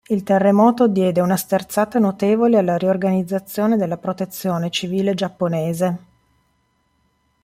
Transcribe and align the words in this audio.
Il 0.07 0.23
terremoto 0.23 0.87
diede 0.87 1.21
una 1.21 1.37
sterzata 1.37 1.99
notevole 1.99 2.57
alla 2.57 2.75
riorganizzazione 2.75 3.77
della 3.77 3.97
protezione 3.97 4.71
civile 4.71 5.13
giapponese. 5.13 5.97